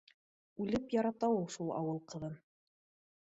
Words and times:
Үлеп 0.63 0.95
ярата 0.95 1.29
ул 1.35 1.45
шул 1.55 1.69
ауыл 1.81 1.99
ҡыҙын 2.13 2.35